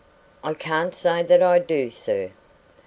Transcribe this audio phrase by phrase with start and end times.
[0.43, 2.31] "I can't say that I do, sir."